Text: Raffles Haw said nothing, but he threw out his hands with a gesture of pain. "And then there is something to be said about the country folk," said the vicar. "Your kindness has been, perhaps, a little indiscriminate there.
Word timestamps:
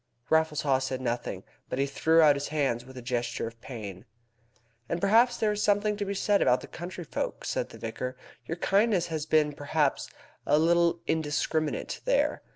Raffles 0.31 0.61
Haw 0.61 0.79
said 0.79 0.99
nothing, 0.99 1.43
but 1.69 1.77
he 1.77 1.85
threw 1.85 2.21
out 2.21 2.35
his 2.35 2.47
hands 2.47 2.85
with 2.85 2.97
a 2.97 3.03
gesture 3.03 3.45
of 3.45 3.61
pain. 3.61 4.05
"And 4.89 4.99
then 4.99 5.27
there 5.39 5.51
is 5.51 5.61
something 5.61 5.95
to 5.95 6.05
be 6.05 6.15
said 6.15 6.41
about 6.41 6.61
the 6.61 6.67
country 6.67 7.03
folk," 7.03 7.45
said 7.45 7.69
the 7.69 7.77
vicar. 7.77 8.17
"Your 8.47 8.57
kindness 8.57 9.05
has 9.13 9.27
been, 9.27 9.53
perhaps, 9.53 10.09
a 10.43 10.57
little 10.57 11.01
indiscriminate 11.05 12.01
there. 12.05 12.41